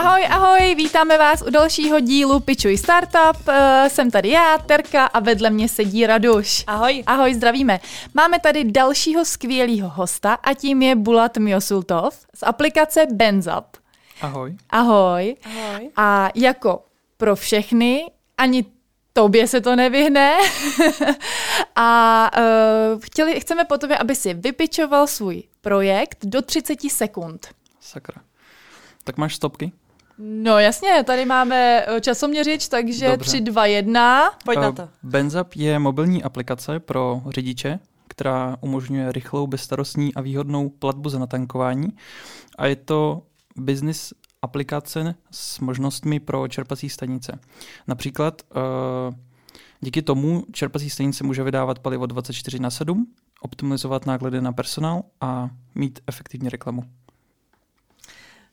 [0.00, 3.48] Ahoj, ahoj, vítáme vás u dalšího dílu Pičuj Startup.
[3.48, 3.54] Uh,
[3.88, 6.64] jsem tady já, Terka a vedle mě sedí Raduš.
[6.66, 7.02] Ahoj.
[7.06, 7.80] Ahoj, zdravíme.
[8.14, 13.76] Máme tady dalšího skvělého hosta a tím je Bulat Miosultov z aplikace Benzup.
[14.20, 14.56] Ahoj.
[14.70, 15.36] Ahoj.
[15.44, 15.90] Ahoj.
[15.96, 16.84] A jako
[17.16, 18.64] pro všechny, ani
[19.12, 20.36] tobě se to nevyhne.
[21.76, 27.48] a uh, chtěli, chceme po tobě, aby si vypičoval svůj projekt do 30 sekund.
[27.80, 28.22] Sakra.
[29.04, 29.72] Tak máš stopky?
[30.22, 33.30] No jasně, tady máme eh, časoměřič, takže Dobře.
[33.30, 34.30] 3, 2, 1.
[34.44, 34.88] Pojď na Eh, to.
[35.02, 37.78] Benzap je mobilní aplikace pro řidiče,
[38.08, 41.88] která umožňuje rychlou, bezstarostní a výhodnou platbu za natankování.
[42.58, 43.22] A je to
[43.56, 47.38] business aplikace s možnostmi pro čerpací stanice.
[47.88, 49.14] Například eh,
[49.80, 53.06] díky tomu čerpací stanice může vydávat palivo 24 na 7,
[53.40, 56.84] optimalizovat náklady na personál a mít efektivní reklamu.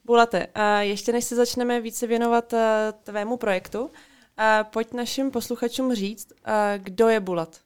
[0.07, 0.47] Bulate,
[0.79, 3.91] ještě než se začneme více věnovat eh, tvému projektu,
[4.37, 7.59] a pojď našim posluchačům říct, eh, kdo je Bulat.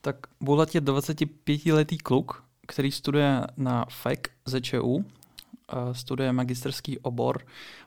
[0.00, 5.04] Tak Bulat je 25-letý kluk, který studuje na FEK ZČU,
[5.92, 7.42] studuje magisterský obor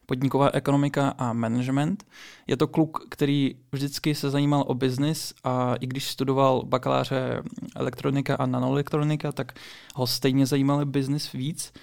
[0.05, 2.05] podniková ekonomika a management.
[2.48, 7.44] Je to kluk, který vždycky se zajímal o biznis a i když studoval bakaláře
[7.75, 9.53] elektronika a nanoelektronika, tak
[9.95, 11.73] ho stejně zajímal biznis víc.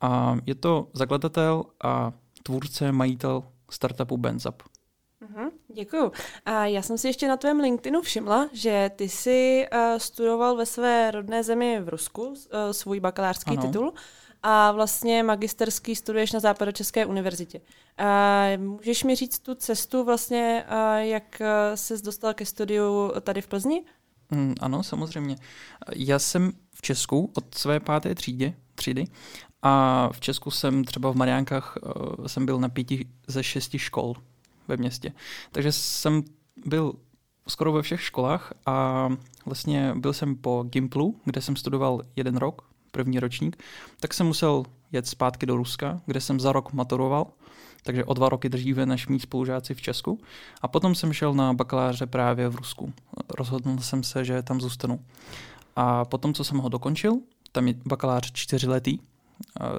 [0.00, 4.62] A je to zakladatel a tvůrce, majitel startupu Benzup.
[5.20, 6.12] Mhm, děkuju.
[6.44, 10.66] A já jsem si ještě na tvém LinkedInu všimla, že ty jsi uh, studoval ve
[10.66, 12.34] své rodné zemi v Rusku uh,
[12.70, 13.62] svůj bakalářský Ano.
[13.62, 13.92] titul
[14.42, 17.60] a vlastně magisterský studuješ na Západočeské univerzitě.
[17.60, 20.64] Uh, můžeš mi říct tu cestu vlastně,
[20.98, 21.42] jak
[21.74, 23.84] ses dostal ke studiu tady v Plzni?
[24.30, 25.36] Mm, ano, samozřejmě.
[25.96, 29.04] Já jsem v Česku od své páté třídě, třídy
[29.66, 34.14] a v Česku jsem třeba v Mariánkách uh, jsem byl na pěti ze šesti škol
[34.68, 35.12] ve městě.
[35.52, 36.22] Takže jsem
[36.66, 36.92] byl
[37.48, 39.08] skoro ve všech školách a
[39.46, 43.62] vlastně byl jsem po Gimplu, kde jsem studoval jeden rok, první ročník,
[44.00, 47.26] tak jsem musel jet zpátky do Ruska, kde jsem za rok maturoval,
[47.82, 50.20] takže o dva roky dříve než mý spolužáci v Česku.
[50.62, 52.92] A potom jsem šel na bakaláře právě v Rusku.
[53.38, 55.00] Rozhodnul jsem se, že tam zůstanu.
[55.76, 57.12] A potom, co jsem ho dokončil,
[57.52, 59.15] tam je bakalář čtyřletý, eh,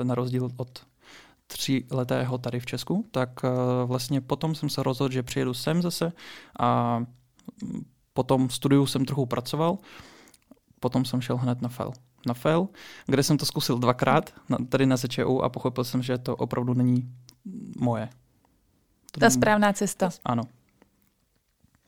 [0.04, 0.86] na rozdíl od
[1.48, 3.50] tříletého tady v Česku, tak eh,
[3.86, 6.12] vlastně potom jsem se rozhodl, že přijedu sem zase
[6.60, 9.78] a mm, potom studiu jsem trochu pracoval,
[10.80, 11.92] potom jsem šel hned na FEL.
[12.26, 12.68] Na FEL,
[13.06, 16.74] kde jsem to zkusil dvakrát, na, tady na ZČU a pochopil jsem, že to opravdu
[16.74, 17.14] není
[17.80, 18.10] moje.
[19.12, 20.10] To Ta není- správná cesta.
[20.26, 20.44] Ano.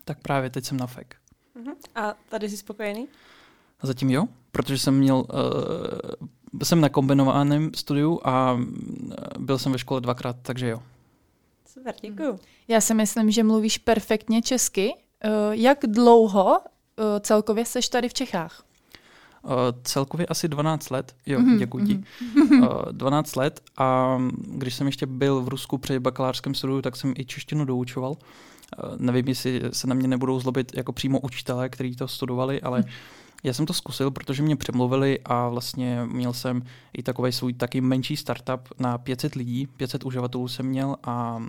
[0.06, 1.16] Tak právě teď jsem na FEK.
[1.56, 1.74] Mhm.
[1.96, 3.08] A tady jsi spokojený?
[3.84, 5.26] Zatím jo, protože jsem měl, uh,
[6.64, 10.82] jsem na kombinovaném studiu a mm, byl jsem ve škole dvakrát, takže jo.
[11.74, 12.40] Super, děkuju.
[12.68, 14.94] Já si myslím, že mluvíš perfektně česky.
[15.24, 18.64] Eh, Jak dlouho eh, celkově seš tady v Čechách?
[19.44, 19.52] Uh,
[19.84, 22.04] celkově asi 12 let, jo, Mhm, děkuji ti.
[22.36, 22.62] mhm.
[22.64, 24.18] Uh, 12 let a
[24.48, 28.12] když jsem ještě byl v Rusku při bakalářském studiu, tak jsem i češtinu doučoval.
[28.12, 28.18] Uh,
[28.98, 32.84] nevím, jestli se na mě nebudou zlobit jako přímo učitelé, kteří to studovali, ale
[33.44, 36.62] já jsem to zkusil, protože mě přemluvili a vlastně měl jsem
[36.98, 41.44] i takový svůj taky menší startup na 500 lidí, 500 uživatelů jsem měl a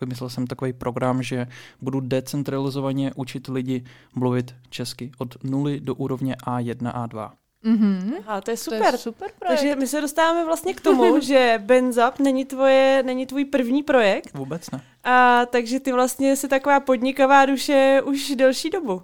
[0.00, 1.46] vymyslel jsem takový program, že
[1.80, 3.84] budu decentralizovaně učit lidi
[4.14, 7.30] mluvit česky od nuly do úrovně A1, A2.
[7.62, 8.12] Mhm.
[8.26, 8.94] Aha, to je To super.
[8.94, 9.60] je super projekt.
[9.60, 14.34] Takže my se dostáváme vlastně k tomu, že Benzup není, tvoje, není tvůj první projekt,
[14.34, 14.80] Vůbec ne.
[15.04, 19.02] a takže ty vlastně jsi taková podnikavá duše už delší dobu.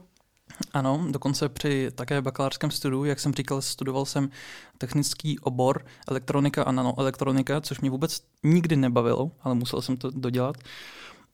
[0.72, 4.30] Ano, dokonce při také bakalářském studiu, jak jsem říkal, studoval jsem
[4.78, 10.56] technický obor elektronika a nanoelektronika, což mě vůbec nikdy nebavilo, ale musel jsem to dodělat.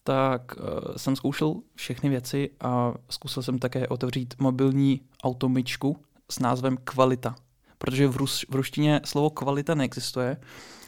[0.04, 0.64] Tak uh,
[0.96, 5.96] jsem zkoušel všechny věci a zkusil jsem také otevřít mobilní automyčku
[6.30, 7.34] s názvem Kvalita.
[7.78, 10.36] Protože v, rus, v ruštině slovo kvalita neexistuje,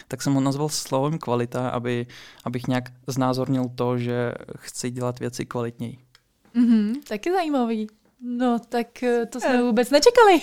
[0.08, 2.06] tak jsem ho nazval slovem kvalita, aby,
[2.44, 5.98] abych nějak znázornil to, že chci dělat věci kvalitněji.
[6.54, 7.86] Mhm, taky zajímavý.
[8.20, 10.40] No, tak eh, to jsme vůbec nečekali.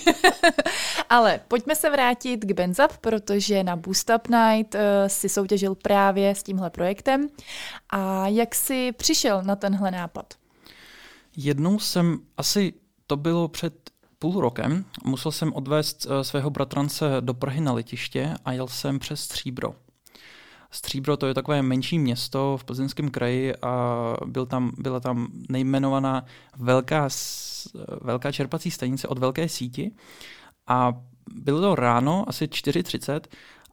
[1.09, 6.35] Ale pojďme se vrátit k Benzup, protože na Boost Up Night uh, si soutěžil právě
[6.35, 7.29] s tímhle projektem.
[7.89, 10.33] A jak jsi přišel na tenhle nápad?
[11.37, 12.73] Jednou jsem, asi
[13.07, 13.73] to bylo před
[14.19, 18.99] půl rokem, musel jsem odvést eh, svého bratrance do Prahy na letiště a jel jsem
[18.99, 19.75] přes Stříbro.
[20.75, 26.25] Stříbro to je takové menší město v plzeňském kraji a byl tam, byla tam nejmenovaná
[26.57, 27.09] velká,
[28.01, 29.91] velká čerpací stanice od velké síti
[30.67, 30.93] a
[31.35, 33.21] bylo to ráno, asi 4.30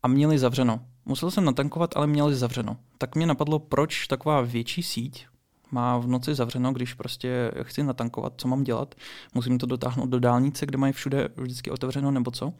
[0.02, 0.80] a měli zavřeno.
[1.04, 2.76] Musel jsem natankovat, ale měli zavřeno.
[2.98, 5.26] Tak mě napadlo, proč taková větší síť
[5.70, 8.94] má v noci zavřeno, když prostě chci natankovat, co mám dělat,
[9.34, 12.52] musím to dotáhnout do dálnice, kde mají všude vždycky otevřeno nebo co.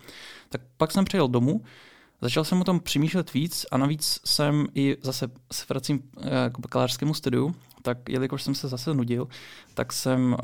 [0.49, 1.62] Tak pak jsem přijel domů,
[2.23, 6.59] Začal jsem o tom přemýšlet víc a navíc jsem i zase se vracím eh, k
[6.59, 9.29] bakalářskému studiu, tak jelikož jsem se zase nudil,
[9.75, 10.39] tak jsem uh,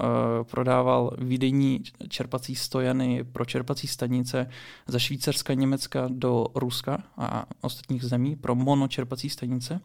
[0.51, 4.51] prodával výdejní čerpací stojany pro čerpací stanice
[4.89, 9.81] ze Švýcarska, Německa do Ruska a ostatních zemí pro monočerpací stanice.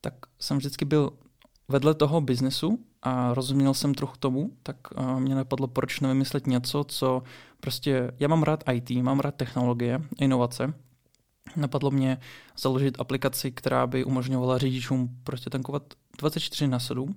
[0.00, 1.12] Tak jsem vždycky byl
[1.68, 6.84] vedle toho biznesu a rozuměl jsem trochu tomu, tak uh, mě napadlo, proč nevymyslet něco,
[6.84, 7.22] co
[7.60, 10.74] prostě, já mám rád IT, mám rád technologie, inovace,
[11.56, 12.18] napadlo mě
[12.58, 15.82] založit aplikaci, která by umožňovala řidičům prostě tankovat
[16.18, 17.16] 24 na 7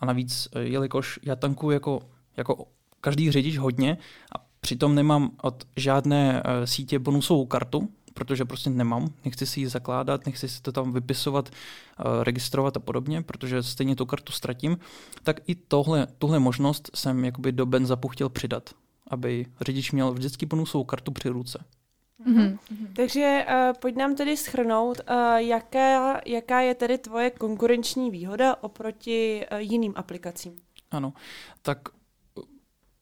[0.00, 2.00] a navíc, eh, jelikož já tankuji jako,
[2.36, 2.66] jako
[3.00, 3.98] každý řidič hodně
[4.36, 9.68] a přitom nemám od žádné uh, sítě bonusovou kartu, protože prostě nemám, nechci si ji
[9.68, 14.78] zakládat, nechci si to tam vypisovat, uh, registrovat a podobně, protože stejně tu kartu ztratím,
[15.22, 18.70] tak i tohle, tuhle možnost jsem jakoby do Benzapu chtěl přidat,
[19.06, 21.64] aby řidič měl vždycky bonusovou kartu při ruce.
[22.26, 22.58] Mm-hmm.
[22.96, 29.46] Takže uh, pojď nám tedy schrnout, uh, jaká, jaká je tedy tvoje konkurenční výhoda oproti
[29.52, 30.56] uh, jiným aplikacím.
[30.90, 31.12] Ano,
[31.62, 31.78] tak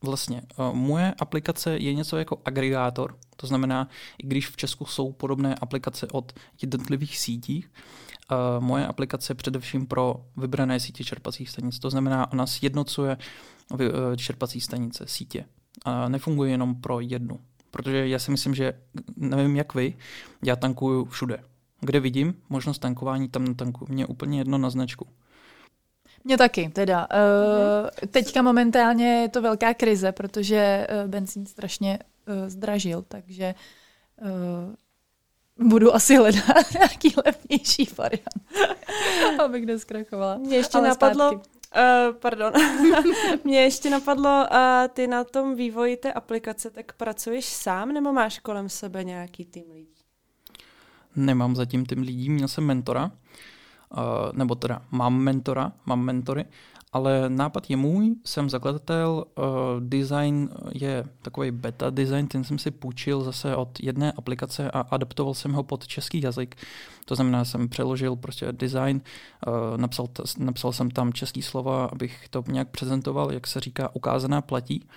[0.02, 3.88] vlastně uh, moje aplikace je něco jako agregátor, to znamená,
[4.22, 6.32] i když v Česku jsou podobné aplikace od
[6.62, 11.78] jednotlivých sítí, uh, moje aplikace je především pro vybrané sítě čerpacích stanic.
[11.78, 13.16] To znamená, ona sjednocuje
[13.70, 13.78] uh,
[14.16, 15.44] čerpací stanice, sítě.
[15.84, 17.40] A nefunguje jenom pro jednu.
[17.70, 18.72] Protože já si myslím, že
[19.16, 19.94] nevím jak vy,
[20.44, 21.38] já tankuju všude.
[21.80, 23.92] Kde vidím možnost tankování, tam natankuju.
[23.92, 25.06] Mně úplně jedno na značku.
[26.24, 27.08] Mně taky, teda.
[27.10, 33.54] Uh, teďka momentálně je to velká krize, protože uh, benzín strašně uh, zdražil, takže
[35.58, 40.36] uh, budu asi hledat nějaký levnější variant, abych neskrachovala.
[40.36, 41.57] Mě ještě Ale napadlo, zpátky.
[41.76, 42.52] Uh, pardon.
[43.44, 48.38] Mě ještě napadlo, uh, ty na tom vývoji té aplikace, tak pracuješ sám nebo máš
[48.38, 49.94] kolem sebe nějaký tým lidí?
[51.16, 53.10] Nemám zatím tým lidí, měl jsem mentora,
[54.32, 56.44] nebo teda mám mentora, mám mentory,
[56.92, 59.44] ale nápad je můj, jsem zakladatel, uh,
[59.80, 65.34] design je takový beta design, ten jsem si půjčil zase od jedné aplikace a adaptoval
[65.34, 66.56] jsem ho pod český jazyk.
[67.04, 69.00] To znamená, jsem přeložil prostě design,
[69.46, 70.06] uh, napsal,
[70.38, 74.88] napsal jsem tam český slova, abych to nějak prezentoval, jak se říká, ukázaná platí.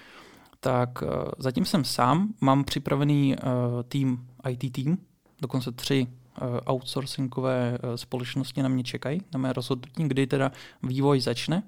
[0.59, 1.03] Tak
[1.37, 3.35] zatím jsem sám, mám připravený
[3.87, 4.97] tým, IT tým,
[5.41, 6.07] dokonce tři
[6.66, 10.51] outsourcingové společnosti na mě čekají, na mé rozhodnutí, kdy teda
[10.83, 11.63] vývoj začne.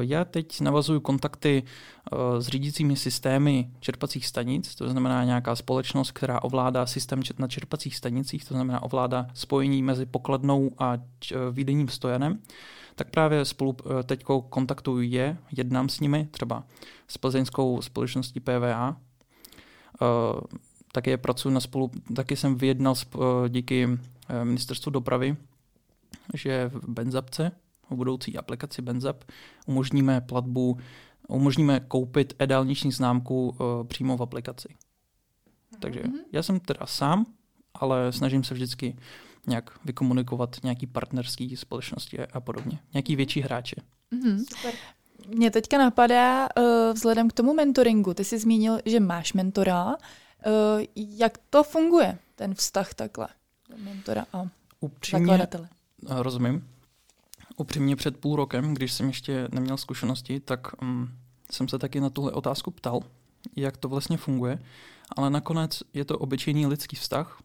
[0.00, 1.62] Já teď navazuju kontakty
[2.38, 8.44] s řídícími systémy čerpacích stanic, to znamená nějaká společnost, která ovládá systém na čerpacích stanicích,
[8.44, 10.98] to znamená ovládá spojení mezi pokladnou a
[11.50, 12.38] výdenním stojanem.
[12.94, 16.64] Tak právě spolu teď kontaktuju je, jednám s nimi, třeba
[17.08, 18.96] s plzeňskou společností PVA,
[20.96, 22.94] taky pracuji na spolu, taky jsem vyjednal
[23.48, 23.88] díky
[24.44, 25.36] ministerstvu dopravy,
[26.34, 27.52] že v Benzapce
[27.90, 29.24] v budoucí aplikaci Benzap
[29.66, 30.78] umožníme platbu,
[31.28, 34.68] umožníme koupit e-dálniční známku uh, přímo v aplikaci.
[35.78, 36.20] Takže mm-hmm.
[36.32, 37.26] já jsem teda sám,
[37.74, 38.96] ale snažím se vždycky
[39.46, 42.78] nějak vykomunikovat nějaký partnerský společnosti a podobně.
[42.94, 43.76] Nějaký větší hráče.
[44.12, 44.44] Mm-hmm.
[44.56, 44.74] Super.
[45.28, 49.96] Mě teďka napadá, uh, vzhledem k tomu mentoringu, ty jsi zmínil, že máš mentora.
[50.46, 53.28] Uh, jak to funguje, ten vztah takhle?
[53.76, 54.46] Mentora a
[54.80, 55.68] Upřímně, zakladatele.
[56.08, 56.76] Rozumím
[57.56, 61.10] upřímně před půl rokem, když jsem ještě neměl zkušenosti, tak um,
[61.52, 63.00] jsem se taky na tuhle otázku ptal,
[63.56, 64.58] jak to vlastně funguje,
[65.16, 67.40] ale nakonec je to obyčejný lidský vztah.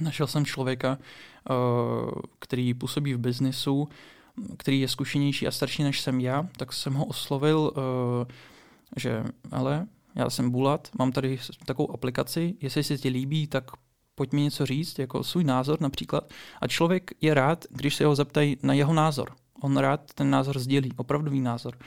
[0.00, 0.98] Našel jsem člověka,
[1.50, 3.88] uh, který působí v biznisu,
[4.56, 7.80] který je zkušenější a starší než jsem já, tak jsem ho oslovil, uh,
[8.96, 13.64] že ale já jsem Bulat, mám tady takovou aplikaci, jestli se ti líbí, tak
[14.14, 16.32] pojď mi něco říct, jako svůj názor například.
[16.60, 19.32] A člověk je rád, když se ho zeptají na jeho názor.
[19.62, 21.78] On rád ten názor sdělí, opravdový názor.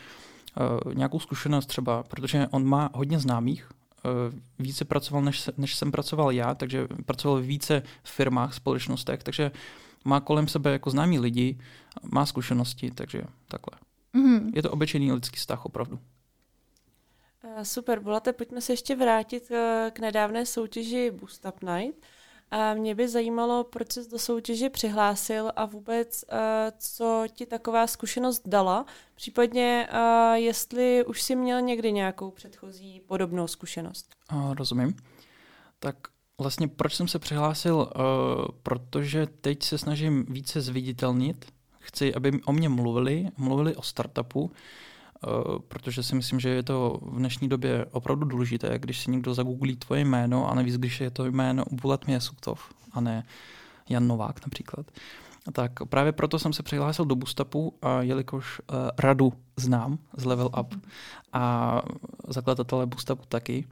[0.86, 3.70] Uh, nějakou zkušenost třeba, protože on má hodně známých,
[4.06, 4.12] uh,
[4.60, 9.52] více pracoval, než, než jsem pracoval já, takže pracoval v více firmách, společnostech, takže
[10.06, 11.60] má kolem sebe jako známí lidi,
[12.12, 13.80] má zkušenosti, takže takhle.
[14.16, 14.52] Mm-hmm.
[14.56, 16.00] Je to obyčejný lidský vztah opravdu.
[17.44, 19.52] Eh, super, Bulate, pojďme se ještě vrátit
[19.94, 22.06] k nedávné soutěži Boost Up Night.
[22.52, 26.38] A mě by zajímalo, proč jsi do soutěže přihlásil a vůbec, uh,
[26.78, 28.86] co ti taková zkušenost dala,
[29.16, 29.88] případně
[30.34, 34.16] jestli už jsi měl někdy nějakou předchozí podobnou zkušenost.
[34.58, 34.96] Rozumím.
[35.80, 35.96] Tak
[36.42, 37.90] Vlastně proč jsem se přihlásil?
[38.64, 41.46] Protože teď se snažím více zviditelnit.
[41.80, 44.52] Chci, aby o mě mluvili, mluvili o startupu,
[45.68, 49.76] protože si myslím, že je to v dnešní době opravdu důležité, když si někdo zagooglí
[49.76, 53.24] tvoje jméno a navíc, když je to jméno Bulat Měsutov a ne
[53.90, 54.92] Jan Novák například.
[55.54, 60.50] Tak právě proto jsem se přihlásil do Boostapu, a jelikož uh, radu znám z Level
[60.60, 60.76] Up
[61.34, 61.82] a
[62.28, 63.68] zakladatele Boostapu taky,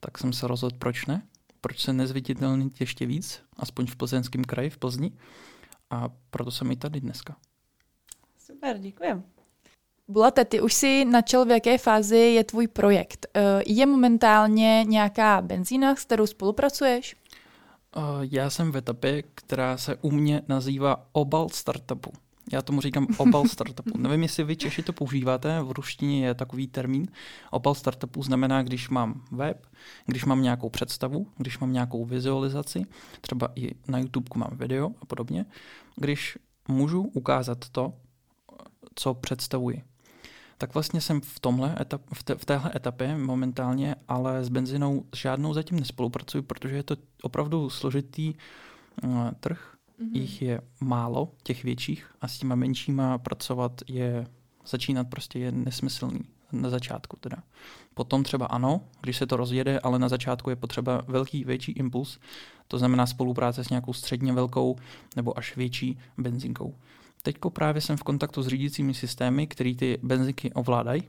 [0.00, 1.22] tak jsem se rozhodl, proč ne
[1.66, 5.12] proč se nezviditelnit ještě víc, aspoň v plzeňském kraji, v Plzni.
[5.90, 7.36] A proto jsem i tady dneska.
[8.38, 9.22] Super, děkujem.
[10.08, 13.26] Bulate, ty už si načal, v jaké fázi je tvůj projekt.
[13.34, 17.16] Eh, je momentálně nějaká benzína, s kterou spolupracuješ?
[17.96, 22.12] Eh, já jsem v etapě, která se u mě nazývá obal startupu.
[22.52, 23.98] Já tomu říkám obal startupu.
[23.98, 27.06] Nevím, jestli vy Češi to používáte, v ruštině je takový termín.
[27.50, 29.66] Obal startupu znamená, když mám web,
[30.06, 32.86] když mám nějakou představu, když mám nějakou vizualizaci,
[33.20, 35.46] třeba i na YouTube mám video a podobně,
[35.96, 37.92] když můžu ukázat to,
[38.94, 39.82] co představuji.
[40.58, 45.04] Tak vlastně jsem v, tomhle etap, v, te, v téhle etapě momentálně, ale s benzinou
[45.14, 48.34] žádnou zatím nespolupracuji, protože je to opravdu složitý
[49.04, 50.16] uh, trh, Mm-hmm.
[50.16, 54.26] Jich je málo, těch větších, a s těma menšíma pracovat je,
[54.66, 56.20] začínat prostě je nesmyslný
[56.52, 57.36] na začátku teda.
[57.94, 62.18] Potom třeba ano, když se to rozjede, ale na začátku je potřeba velký, větší impuls,
[62.68, 64.76] to znamená spolupráce s nějakou středně velkou
[65.16, 66.74] nebo až větší benzinkou.
[67.26, 71.02] Teďko právě jsem v kontaktu s řídícími systémy, který ty benzinky ovládají,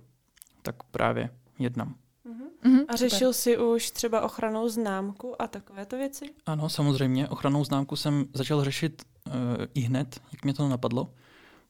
[0.62, 1.96] tak právě jednám.
[2.26, 3.34] Mm-hmm, a řešil super.
[3.34, 6.26] si už třeba ochranou známku a takovéto věci?
[6.46, 7.28] Ano, samozřejmě.
[7.28, 9.34] Ochranou známku jsem začal řešit uh,
[9.74, 11.14] i hned, jak mě to napadlo,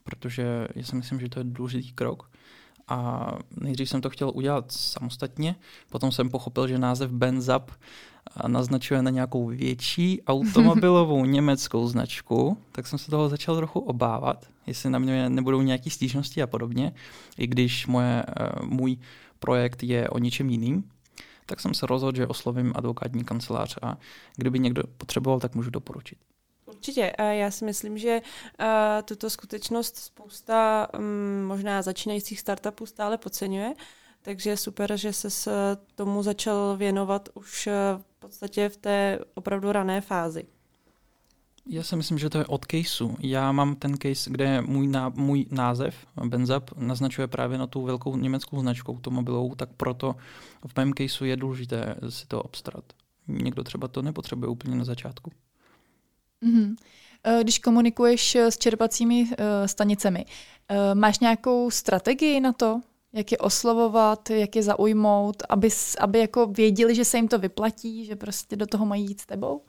[0.03, 2.31] protože já si myslím, že to je důležitý krok.
[2.87, 5.55] A nejdřív jsem to chtěl udělat samostatně,
[5.89, 7.71] potom jsem pochopil, že název Benzap
[8.47, 14.89] naznačuje na nějakou větší automobilovou německou značku, tak jsem se toho začal trochu obávat, jestli
[14.89, 16.93] na mě nebudou nějaké stížnosti a podobně,
[17.37, 18.23] i když moje,
[18.61, 18.97] uh, můj
[19.39, 20.83] projekt je o ničem jiným,
[21.45, 23.97] tak jsem se rozhodl, že oslovím advokátní kancelář a
[24.35, 26.17] kdyby někdo potřeboval, tak můžu doporučit.
[26.65, 27.13] Určitě.
[27.19, 28.21] Já si myslím, že
[29.05, 33.73] tuto skutečnost spousta mm, možná začínajících startupů stále podceňuje,
[34.27, 35.29] takže je super, že se
[35.95, 40.45] tomu začal věnovat už v podstatě v té opravdu rané fázi.
[41.65, 43.15] Já si myslím, že to je od caseu.
[43.19, 48.15] Já mám ten case, kde můj, ná, můj název Benzap naznačuje právě na tu velkou
[48.15, 50.15] německou značku automobilovou, tak proto
[50.67, 52.83] v mém caseu je důležité si to obstarat.
[53.27, 55.31] Někdo třeba to nepotřebuje úplně na začátku.
[56.43, 56.75] Mm-hmm.
[57.41, 59.29] Když komunikuješ s čerpacími
[59.65, 60.25] stanicemi,
[60.93, 62.81] máš nějakou strategii na to,
[63.17, 65.69] jak je oslovovat, jak je zaujmout, aby,
[65.99, 69.25] aby jako věděli, že se jim to vyplatí, že prostě do toho mají jít s
[69.25, 69.61] tebou?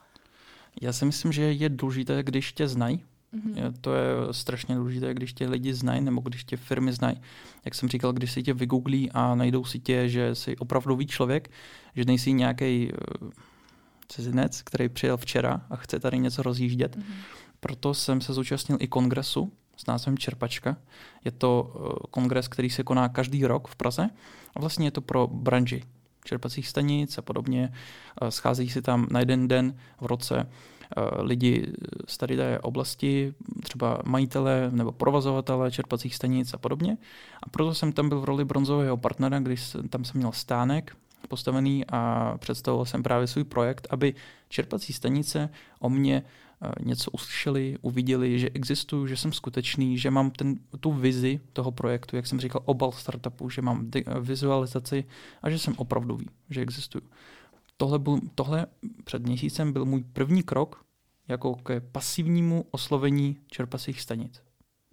[0.83, 3.05] Já si myslím, že je důležité, když tě znají.
[3.35, 3.73] Mm-hmm.
[3.81, 7.21] To je strašně důležité, když tě lidi znají nebo když tě firmy znají.
[7.65, 11.51] Jak jsem říkal, když si tě vygooglí a najdou si tě, že jsi opravdový člověk,
[11.97, 13.31] že nejsi nějaký uh,
[14.09, 16.97] cizinec, který přijel včera a chce tady něco rozjíždět.
[16.97, 17.15] Mm-hmm.
[17.61, 20.77] Proto jsem se zúčastnil i kongresu s názvem Čerpačka.
[21.25, 24.11] Je to uh, kongres, který se koná každý rok v Praze
[24.57, 25.83] a vlastně je to pro branži
[26.25, 27.73] čerpacích stanic a podobně.
[28.29, 30.49] Scházejí si tam na jeden den v roce
[31.19, 31.73] lidi
[32.07, 36.97] z tady té oblasti, třeba majitele nebo provozovatele čerpacích stanic a podobně.
[37.43, 40.97] A proto jsem tam byl v roli bronzového partnera, když tam jsem měl stánek
[41.29, 44.15] postavený a představoval jsem právě svůj projekt, aby
[44.49, 46.23] čerpací stanice o mě
[46.81, 52.17] něco uslyšeli, uviděli, že existuju, že jsem skutečný, že mám ten, tu vizi toho projektu,
[52.17, 55.05] jak jsem říkal, obal startupu, že mám vizualizaci
[55.43, 57.05] a že jsem opravdový, že existuju.
[57.77, 58.67] Tohle, byl, tohle
[59.05, 60.85] před měsícem byl můj první krok
[61.29, 64.43] jako k pasivnímu oslovení čerpacích stanic.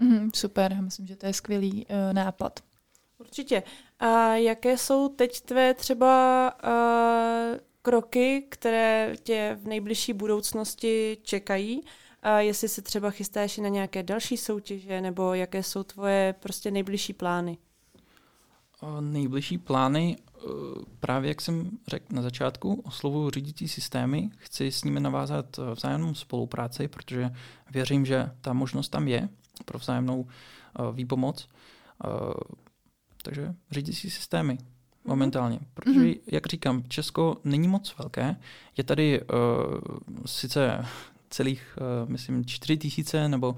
[0.01, 2.59] Mm, super, myslím, že to je skvělý uh, nápad.
[3.17, 3.63] Určitě.
[3.99, 11.81] A jaké jsou teď tvé třeba uh, kroky, které tě v nejbližší budoucnosti čekají?
[12.21, 16.71] A jestli se třeba chystáš i na nějaké další soutěže, nebo jaké jsou tvoje prostě
[16.71, 17.57] nejbližší plány?
[18.99, 20.41] Nejbližší plány, e,
[20.99, 26.13] právě jak jsem řekl na začátku, oslovuju řídící systémy, chci s nimi navázat e, vzájemnou
[26.13, 27.31] spolupráci, protože
[27.71, 29.29] věřím, že ta možnost tam je
[29.65, 31.47] pro vzájemnou e, výpomoc.
[33.23, 34.57] Takže řídící systémy,
[35.05, 35.59] momentálně.
[35.73, 36.19] Protože, mm-hmm.
[36.31, 38.35] jak říkám, Česko není moc velké.
[38.77, 39.27] Je tady uh,
[40.25, 40.85] sice
[41.29, 43.55] celých, uh, myslím, 4 tisíce nebo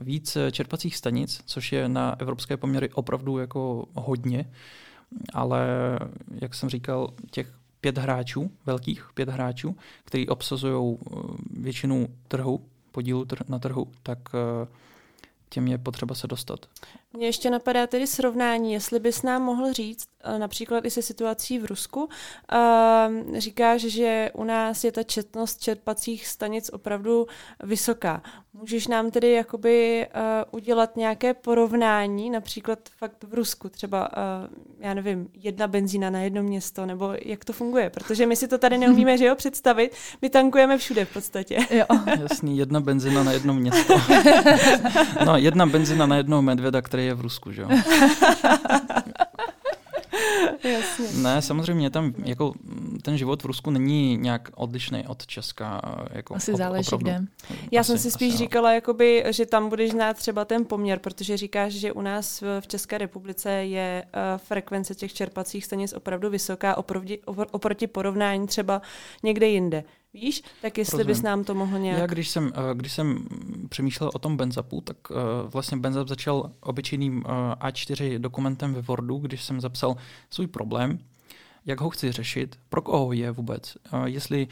[0.00, 4.50] víc čerpacích stanic, což je na evropské poměry opravdu jako hodně,
[5.34, 5.68] ale
[6.30, 10.98] jak jsem říkal, těch pět hráčů, velkých pět hráčů, kteří obsazují
[11.50, 12.60] většinu trhu,
[12.92, 14.18] podílu na trhu, tak
[15.48, 16.66] těm je potřeba se dostat.
[17.12, 21.58] Mně ještě napadá tedy srovnání, jestli bys nám mohl říct, eh, například i se situací
[21.58, 27.26] v Rusku, uh, říkáš, že u nás je ta četnost čerpacích stanic opravdu
[27.62, 28.22] vysoká.
[28.52, 34.94] Můžeš nám tedy jakoby uh, udělat nějaké porovnání, například fakt v Rusku, třeba, uh, já
[34.94, 37.90] nevím, jedna benzína na jedno město, nebo jak to funguje?
[37.90, 39.92] Protože my si to tady neumíme, že jo, představit.
[40.22, 41.58] My tankujeme všude v podstatě.
[41.70, 41.84] Jo.
[42.20, 44.00] Jasný, jedna benzína na jedno město.
[45.26, 47.68] no, jedna benzína na jednoho medvěda, který je v Rusku, že jo?
[50.64, 51.22] Jasně.
[51.22, 52.54] Ne, samozřejmě tam jako
[53.02, 55.80] ten život v Rusku není nějak odlišný od Česka.
[56.10, 57.04] Jako asi záleží opravdu.
[57.04, 57.56] kde.
[57.70, 60.98] Já asi, jsem si spíš asi, říkala, jakoby, že tam budeš znát třeba ten poměr,
[60.98, 66.30] protože říkáš, že u nás v České republice je uh, frekvence těch čerpacích stanic opravdu
[66.30, 67.18] vysoká oproti,
[67.50, 68.82] oproti porovnání třeba
[69.22, 69.84] někde jinde.
[70.14, 71.14] Víš, tak jestli Rozumím.
[71.14, 71.98] bys nám to mohl nějak...
[71.98, 73.26] Já když jsem, eh, když jsem
[73.68, 75.16] přemýšlel o tom Benzapu, tak uh,
[75.50, 77.22] vlastně Benzap začal obyčejným uh,
[77.52, 79.96] A4 dokumentem ve Wordu, když jsem zapsal
[80.30, 80.98] svůj problém,
[81.66, 84.48] jak ho chci řešit, pro koho je vůbec, jestli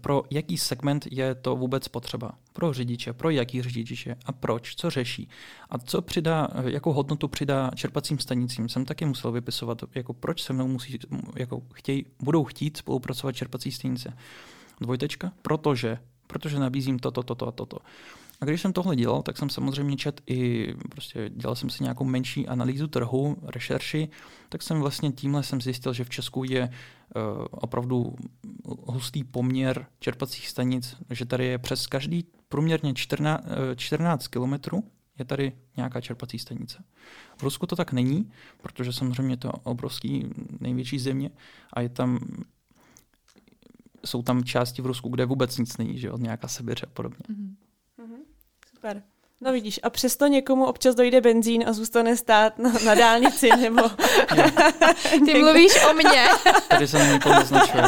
[0.00, 4.90] pro jaký segment je to vůbec potřeba, pro řidiče, pro jaký řidiče a proč, co
[4.90, 5.28] řeší
[5.70, 8.68] a co přidá, jakou hodnotu přidá čerpacím stanicím.
[8.68, 10.98] Jsem taky musel vypisovat, jako proč se mnou musí,
[11.36, 14.12] jako chtěj, budou chtít spolupracovat čerpací stanice
[14.80, 17.78] dvojtečka, protože, protože nabízím toto, toto a toto.
[18.40, 22.04] A když jsem tohle dělal, tak jsem samozřejmě čet i, prostě dělal jsem si nějakou
[22.04, 24.08] menší analýzu trhu, rešerši,
[24.48, 28.16] tak jsem vlastně tímhle jsem zjistil, že v Česku je uh, opravdu
[28.64, 33.44] hustý poměr čerpacích stanic, že tady je přes každý průměrně 14,
[33.76, 34.84] 14 kilometrů
[35.18, 36.84] je tady nějaká čerpací stanice.
[37.36, 38.30] V Rusku to tak není,
[38.62, 40.30] protože samozřejmě to je obrovský
[40.60, 41.30] největší země
[41.72, 42.18] a je tam
[44.06, 47.18] jsou tam části v Rusku, kde vůbec nic není, že jo, nějaká Sibiř a podobně.
[47.30, 47.54] Mm-hmm.
[48.74, 49.02] Super.
[49.40, 53.82] No vidíš, a přesto někomu občas dojde benzín a zůstane stát na, na dálnici, nebo...
[55.24, 56.26] Ty mluvíš o mně.
[56.68, 57.82] Tady se někoho neznačuje.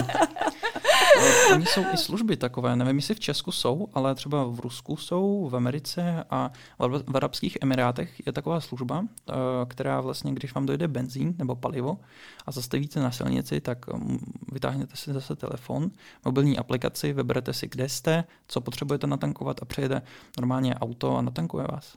[1.53, 5.49] Oni jsou i služby takové, nevím, jestli v Česku jsou, ale třeba v Rusku jsou,
[5.49, 9.33] v Americe a v Arabských Emirátech je taková služba, eh,
[9.69, 11.99] která vlastně, když vám dojde benzín nebo palivo
[12.47, 14.19] a zastavíte na silnici, tak mm,
[14.53, 15.91] vytáhnete si zase telefon,
[16.25, 20.03] mobilní aplikaci, vyberete si, kde jste, co potřebujete natankovat a přijede
[20.39, 21.97] normálně auto a natankuje vás.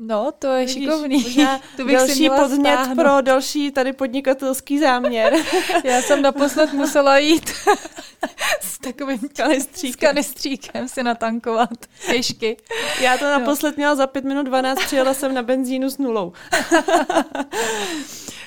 [0.00, 1.24] No, to je Vidíš, šikovný.
[1.76, 2.94] to bych další podnět stáhnout.
[2.94, 5.34] pro další tady podnikatelský záměr.
[5.84, 7.50] Já jsem naposled musela jít
[8.60, 9.92] s takovým kanistříkem.
[9.92, 11.70] S kanistříkem si natankovat
[12.06, 12.56] pěšky.
[13.00, 13.30] Já to no.
[13.30, 16.32] naposled měla za 5 minut 12, přijela jsem na benzínu s nulou.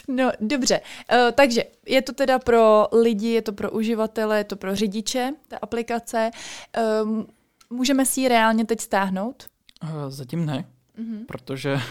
[0.07, 0.81] No, dobře.
[1.11, 5.31] Uh, takže je to teda pro lidi, je to pro uživatele, je to pro řidiče,
[5.47, 6.31] ta aplikace.
[7.03, 7.23] Uh,
[7.69, 9.47] můžeme si ji reálně teď stáhnout?
[9.83, 10.65] Uh, zatím ne
[11.01, 11.25] mm-hmm.
[11.25, 11.81] protože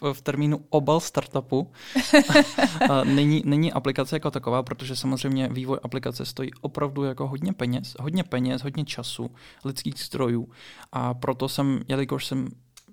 [0.00, 1.70] v, v termínu obal startupu
[3.04, 8.24] není, není aplikace jako taková, protože samozřejmě vývoj aplikace stojí opravdu jako hodně peněz, hodně
[8.24, 9.30] peněz, hodně času,
[9.64, 10.48] lidských strojů
[10.92, 12.48] a proto jsem, jelikož jsem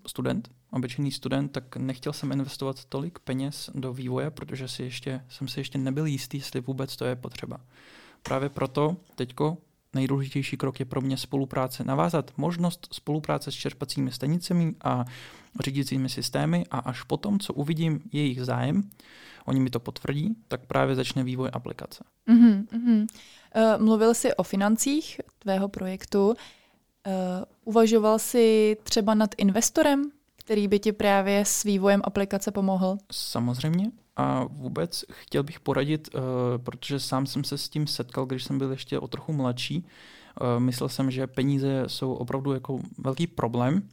[0.08, 5.48] student, obyčejný student, tak nechtěl jsem investovat tolik peněz do vývoje, protože si ještě, jsem
[5.48, 7.58] si ještě nebyl jistý, jestli vůbec to je potřeba.
[8.24, 9.58] Právě proto teďko
[9.94, 11.84] nejdůležitější krok je pro mě spolupráce.
[11.84, 15.06] Navázat možnost spolupráce s čerpacími stanicemi a
[15.64, 18.90] řídícími systémy a až potom, co uvidím jejich zájem,
[19.46, 22.04] oni mi to potvrdí, tak právě začne vývoj aplikace.
[22.28, 23.08] Mm-hmm, mm-hmm.
[23.56, 26.28] Uh, mluvil jsi o financích tvého projektu.
[26.28, 26.34] Uh,
[27.64, 32.98] uvažoval jsi třeba nad investorem, který by ti právě s vývojem aplikace pomohl?
[33.12, 33.92] Samozřejmě.
[34.16, 36.22] A vůbec chtěl bych poradit, uh,
[36.58, 39.86] protože sám jsem se s tím setkal, když jsem byl ještě o trochu mladší.
[40.42, 43.90] Uh, myslel jsem, že peníze jsou opravdu jako velký problém.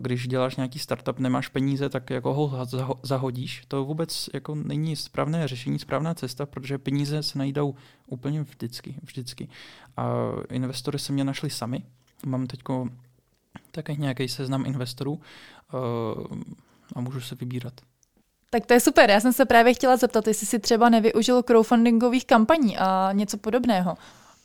[0.00, 2.66] Když děláš nějaký startup, nemáš peníze, tak jako ho
[3.02, 3.64] zahodíš.
[3.68, 7.74] To vůbec jako není správné řešení, správná cesta, protože peníze se najdou
[8.06, 8.94] úplně vždycky.
[9.02, 9.48] vždycky.
[9.96, 10.06] A
[10.50, 11.82] investory se mě našli sami.
[12.26, 12.60] Mám teď
[13.70, 15.20] také nějaký seznam investorů
[16.94, 17.74] a můžu se vybírat.
[18.56, 19.10] Tak to je super.
[19.10, 23.90] Já jsem se právě chtěla zeptat, jestli si třeba nevyužil crowdfundingových kampaní a něco podobného.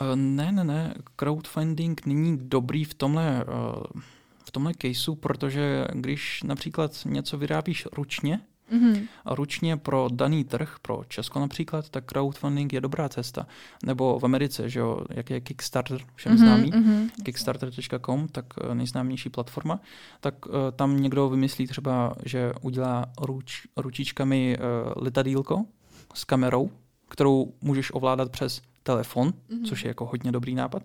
[0.01, 0.93] Uh, ne, ne, ne.
[1.15, 4.01] Crowdfunding není dobrý v tomhle, uh,
[4.45, 8.39] v tomhle caseu, protože když například něco vyrábíš ručně,
[8.71, 9.07] mm-hmm.
[9.25, 13.47] ručně pro daný trh, pro Česko například, tak crowdfunding je dobrá cesta.
[13.85, 17.09] Nebo v Americe, že jo, jak je Kickstarter všem mm-hmm, známý, mm-hmm.
[17.23, 19.79] kickstarter.com, tak eh, nejznámější platforma,
[20.19, 25.65] tak uh, tam někdo vymyslí třeba, že udělá ruč, ručičkami uh, letadílko
[26.13, 26.71] s kamerou,
[27.09, 29.65] kterou můžeš ovládat přes telefon, mm-hmm.
[29.65, 30.83] což je jako hodně dobrý nápad.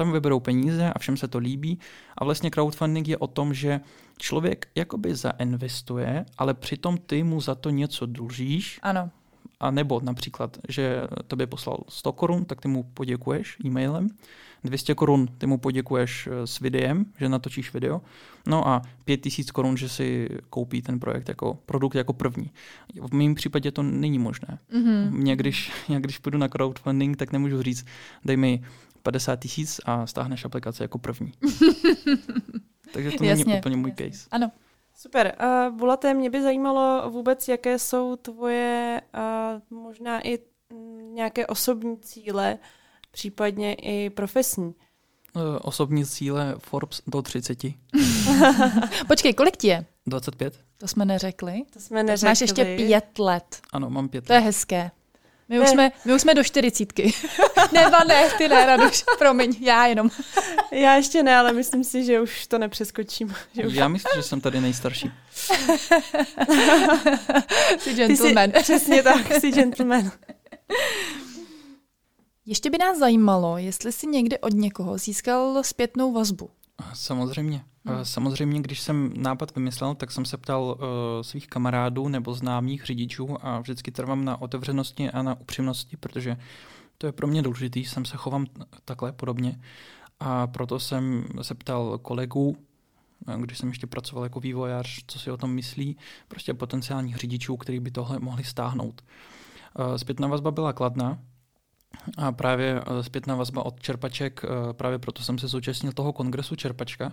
[0.00, 1.78] Tam vyberou peníze a všem se to líbí.
[2.18, 3.80] A vlastně crowdfunding je o tom, že
[4.18, 8.80] člověk jakoby zainvestuje, ale přitom ty mu za to něco dlužíš.
[8.82, 9.10] Ano.
[9.60, 14.08] A nebo například, že tobě poslal 100 korun, tak ty mu poděkuješ e-mailem.
[14.64, 18.00] 200 korun ty mu poděkuješ eh, s videem, že natočíš video.
[18.46, 22.50] No a 5000 korun, že si koupí ten projekt jako produkt jako první.
[23.00, 24.58] V mém případě to není možné.
[24.72, 25.10] Mm-hmm.
[25.10, 27.86] Mě, když, já když půjdu na crowdfunding, tak nemůžu říct,
[28.24, 28.62] dej mi
[29.02, 31.32] 50 tisíc a stáhneš aplikaci jako první.
[32.92, 34.10] Takže to jasně, není úplně můj jasně.
[34.10, 34.28] case.
[34.30, 34.50] Ano.
[34.96, 35.36] Super.
[35.42, 40.38] Uh, Bulate, mě by zajímalo vůbec, jaké jsou tvoje uh, možná i
[41.12, 42.58] nějaké osobní cíle,
[43.10, 44.74] případně i profesní.
[45.36, 47.58] Uh, osobní cíle Forbes do 30.
[49.06, 49.84] Počkej, kolik ti je?
[50.06, 50.60] 25.
[50.78, 51.62] To jsme neřekli.
[51.72, 52.30] To jsme neřekli.
[52.30, 53.60] Máš ještě pět let.
[53.72, 54.26] Ano, mám pět let.
[54.26, 54.90] To je hezké.
[55.50, 55.64] My ne.
[55.64, 57.14] už, jsme, my už jsme do čtyřicítky.
[57.72, 60.10] ne, ne, ty ne, Raduš, promiň, já jenom.
[60.70, 63.34] já ještě ne, ale myslím si, že už to nepřeskočím.
[63.52, 63.74] Že už...
[63.74, 65.10] Já myslím, že jsem tady nejstarší.
[67.78, 68.50] jsi gentleman.
[68.50, 70.10] Jsi, přesně tak, jsi gentleman.
[72.46, 76.50] Ještě by nás zajímalo, jestli jsi někdy od někoho získal zpětnou vazbu.
[76.92, 77.64] Samozřejmě.
[77.84, 78.04] Hmm.
[78.04, 80.76] Samozřejmě, když jsem nápad vymyslel, tak jsem se ptal uh,
[81.22, 86.36] svých kamarádů nebo známých řidičů a vždycky trvám na otevřenosti a na upřímnosti, protože
[86.98, 88.46] to je pro mě důležitý, jsem se chovám
[88.84, 89.60] takhle podobně.
[90.20, 92.56] A proto jsem se ptal kolegů,
[93.36, 95.96] když jsem ještě pracoval jako vývojář, co si o tom myslí,
[96.28, 99.02] prostě potenciálních řidičů, kteří by tohle mohli stáhnout.
[99.78, 101.18] Uh, zpětná vazba byla kladná,
[102.16, 107.12] a právě zpětná vazba od čerpaček, právě proto jsem se zúčastnil toho kongresu čerpačka,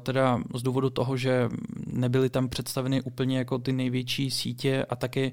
[0.00, 1.48] teda z důvodu toho, že
[1.86, 5.32] nebyly tam představeny úplně jako ty největší sítě a taky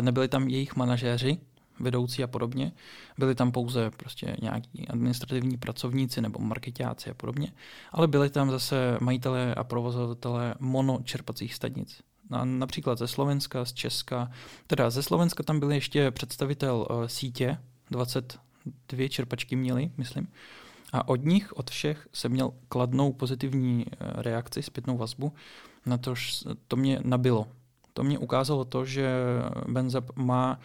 [0.00, 1.38] nebyli tam jejich manažéři,
[1.80, 2.72] vedoucí a podobně.
[3.18, 7.52] Byli tam pouze prostě nějaký administrativní pracovníci nebo marketáci a podobně,
[7.92, 12.00] ale byli tam zase majitelé a provozovatelé monočerpacích stanic.
[12.30, 14.30] Na, například ze Slovenska, z Česka,
[14.66, 17.58] teda ze Slovenska tam byl ještě představitel sítě,
[17.90, 20.28] 22 čerpačky měli, myslím,
[20.92, 25.32] a od nich, od všech, jsem měl kladnou pozitivní eh, reakci, zpětnou vazbu,
[25.86, 26.14] na to,
[26.68, 27.48] to mě nabilo.
[27.92, 29.14] To mě ukázalo to, že
[29.68, 30.60] Benzap má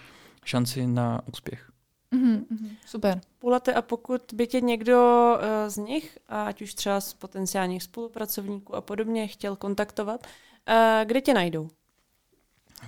[0.46, 1.72] šanci na úspěch.
[2.16, 3.22] Mm-hmm, super.
[3.40, 4.98] Půlate, a pokud by tě někdo
[5.38, 10.28] uh, z nich, ať už třeba z potenciálních spolupracovníků a podobně, chtěl kontaktovat,
[10.70, 11.70] uh, kde tě najdou?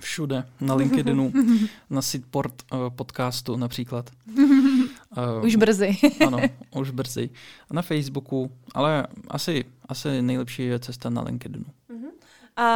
[0.00, 1.32] Všude, na LinkedInu,
[1.90, 4.10] na Sitport uh, podcastu například.
[4.36, 5.96] Uh, už brzy.
[6.26, 6.38] ano,
[6.76, 7.30] už brzy.
[7.70, 11.64] Na Facebooku, ale asi, asi nejlepší je cesta na LinkedInu.
[11.64, 12.10] Uh-huh.
[12.56, 12.66] A,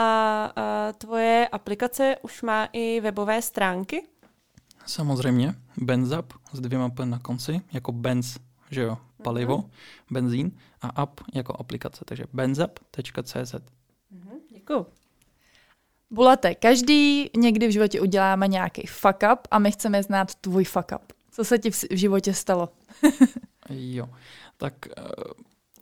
[0.57, 4.07] a tvoje aplikace už má i webové stránky?
[4.87, 5.55] Samozřejmě.
[5.77, 8.39] Benzap s dvěma P na konci, jako Benz,
[8.71, 9.69] že jo, palivo, uh-huh.
[10.11, 10.51] benzín
[10.83, 13.55] a app jako aplikace, takže benzap.cz.
[13.55, 14.39] Uh-huh.
[14.53, 14.87] Děkuji.
[16.11, 20.93] Bulate, každý někdy v životě uděláme nějaký fuck up a my chceme znát tvůj fuck
[20.95, 21.13] up.
[21.31, 22.69] Co se ti v životě stalo?
[23.71, 24.09] jo,
[24.57, 25.03] tak eh,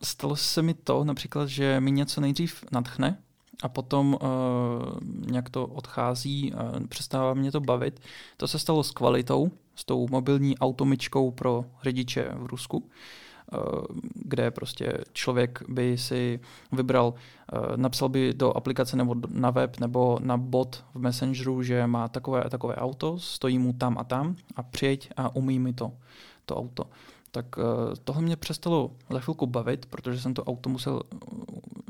[0.03, 3.19] stalo se mi to například, že mi něco nejdřív nadchne
[3.63, 4.21] a potom uh,
[5.31, 8.01] nějak to odchází, uh, přestává mě to bavit.
[8.37, 12.91] To se stalo s kvalitou, s tou mobilní automičkou pro řidiče v Rusku.
[12.91, 13.24] Eh,
[14.15, 16.41] kde prostě člověk by si
[16.73, 21.87] vybral, eh, napsal by do aplikace nebo na web nebo na bot v Messengeru, že
[21.87, 25.73] má takové a takové auto, stojí mu tam a tam a přijeď a umí mi
[25.73, 25.93] to,
[26.47, 26.85] to auto.
[27.31, 31.01] Tak eh, tohle mě přestalo za chvilku bavit, protože jsem to auto musel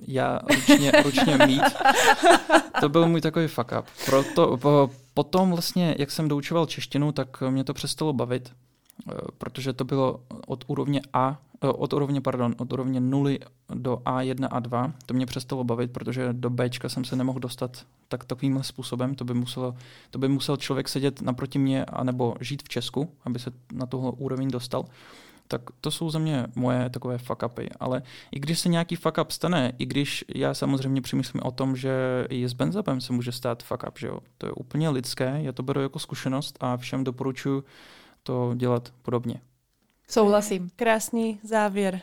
[0.06, 1.62] já ručně, ručně mít.
[2.80, 3.86] To byl můj takový fuck up.
[4.04, 8.73] Proto, po, potom vlastně, jak jsem doučoval češtinu, tak mě to přestalo bavit Eh,
[9.38, 13.38] protože to bylo od úrovně A, eh, od úrovně, pardon, od úrovně 0
[13.74, 14.92] do A1 a 2.
[15.06, 19.14] To mě přestalo bavit, protože do B jsem se nemohl dostat tak takovým způsobem.
[19.14, 19.74] To by, muselo,
[20.10, 24.12] to by musel člověk sedět naproti mě anebo žít v Česku, aby se na tuhle
[24.16, 24.84] úroveň dostal.
[25.48, 27.68] Tak to jsou za mě moje takové fuck upy.
[27.80, 28.02] Ale
[28.32, 32.26] i když se nějaký fuck up stane, i když já samozřejmě přemýšlím o tom, že
[32.30, 34.18] i s benzapem se může stát fuck up, že jo?
[34.38, 37.64] to je úplně lidské, já to beru jako zkušenost a všem doporučuji
[38.24, 39.40] to dělat podobně.
[40.08, 40.70] Souhlasím.
[40.76, 42.00] Krásný závěr.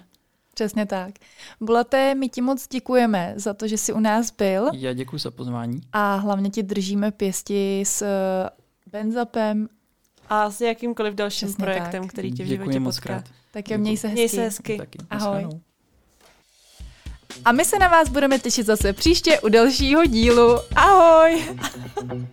[0.53, 1.13] Přesně tak.
[1.61, 4.69] Bulate, my ti moc děkujeme za to, že jsi u nás byl.
[4.73, 5.81] Já děkuji za pozvání.
[5.93, 8.49] A hlavně ti držíme pěsti s eh,
[8.91, 9.69] Benzapem.
[10.29, 12.11] A s jakýmkoliv dalším Přesně projektem, tak.
[12.11, 13.23] který tě v životě potká.
[13.51, 14.19] Tak jo, měj se hezky.
[14.19, 14.77] Měj se hezky.
[14.77, 14.97] Taky.
[15.09, 15.47] Ahoj.
[17.45, 20.57] A my se na vás budeme těšit zase příště u dalšího dílu.
[20.75, 21.43] Ahoj!